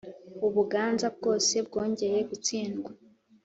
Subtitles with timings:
[0.47, 2.91] u Buganza bwose bwongeye gutsindwa